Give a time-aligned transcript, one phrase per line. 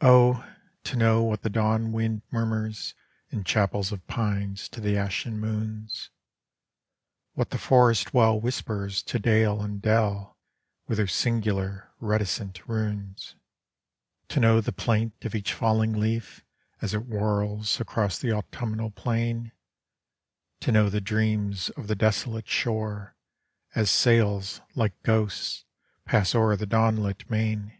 [0.00, 0.42] Oh,
[0.84, 2.94] to know what the dawn wind murmurs
[3.28, 6.08] In chapels of pineB to the ashen noons;
[7.34, 10.38] What the forest well whispers to dale and dell
[10.88, 13.34] With her singular, reticent runes;
[14.28, 16.42] To know the plaint of each falling leaf
[16.80, 19.52] As it whirls across the autumnal plain;
[20.60, 23.14] To know the dr or the desolate shore
[23.74, 25.66] As sails, like ghosts,
[26.06, 27.76] pass o'er the dawn lit main!